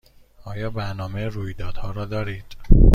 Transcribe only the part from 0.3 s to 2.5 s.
آیا برنامه رویدادها را دارید؟